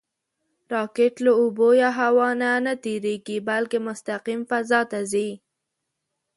راکټ 0.73 1.13
له 1.25 1.31
اوبو 1.41 1.67
یا 1.81 1.89
هوا 1.99 2.29
نه 2.41 2.49
نهتېرېږي، 2.65 3.37
بلکې 3.49 3.77
مستقیم 3.87 4.41
فضا 4.49 4.81
ته 4.91 4.99
ځي 5.11 5.29